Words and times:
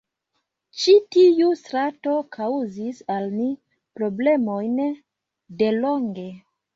Ĉi 0.83 0.93
tiu 1.15 1.49
strato 1.57 2.15
kaŭzis 2.37 3.01
al 3.15 3.27
ni 3.41 3.49
problemojn 3.99 4.81
delonge. 5.61 6.25